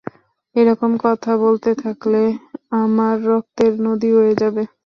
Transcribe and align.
এরকম 0.55 0.91
কথা 1.05 1.31
বলতে 1.37 1.71
থাকলে 1.83 2.21
আমার 2.75 3.15
রক্তের 3.25 3.73
নদী 3.85 4.09
বয়ে 4.15 4.33
যাবে। 4.41 4.63